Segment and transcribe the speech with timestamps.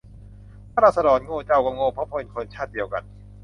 [0.71, 3.03] ถ้าราษฎรโง่ เจ้าก็โง่ เพราะเป็นคนชาติเดียวกัน